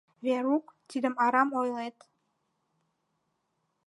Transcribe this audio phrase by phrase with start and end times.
[0.25, 1.97] —Верук, тидым арам ойлет...